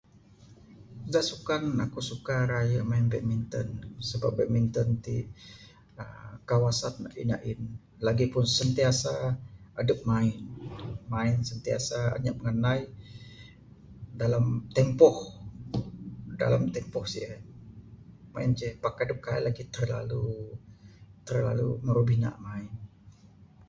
[1.13, 3.67] Da sukan aku suka raye main badminton.
[4.09, 5.17] Sebab badminton ti
[6.03, 7.61] uhh kawasan neg inya ain,
[8.07, 9.13] lagipun sentiasa
[9.81, 10.41] adep main
[11.13, 12.81] main sentiasa anyap nganai
[14.21, 14.45] dalam
[14.77, 15.15] tempoh
[16.75, 17.41] tempoh sien.
[18.33, 19.67] Sien ce pak kaik lagih
[20.01, 20.35] adep
[21.35, 22.69] terlalu Maru bina main